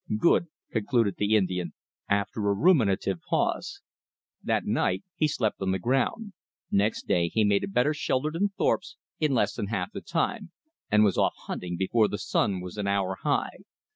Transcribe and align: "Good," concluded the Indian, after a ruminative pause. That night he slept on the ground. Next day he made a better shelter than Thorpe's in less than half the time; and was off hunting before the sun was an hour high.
"Good," 0.19 0.47
concluded 0.71 1.17
the 1.19 1.35
Indian, 1.35 1.73
after 2.09 2.39
a 2.39 2.55
ruminative 2.55 3.19
pause. 3.29 3.81
That 4.43 4.65
night 4.65 5.03
he 5.15 5.27
slept 5.27 5.61
on 5.61 5.69
the 5.69 5.77
ground. 5.77 6.33
Next 6.71 7.05
day 7.07 7.29
he 7.29 7.43
made 7.43 7.63
a 7.63 7.67
better 7.67 7.93
shelter 7.93 8.31
than 8.31 8.49
Thorpe's 8.49 8.97
in 9.19 9.35
less 9.35 9.53
than 9.53 9.67
half 9.67 9.91
the 9.91 10.01
time; 10.01 10.49
and 10.89 11.03
was 11.03 11.19
off 11.19 11.35
hunting 11.45 11.77
before 11.77 12.07
the 12.07 12.17
sun 12.17 12.61
was 12.61 12.77
an 12.77 12.87
hour 12.87 13.17
high. 13.21 13.57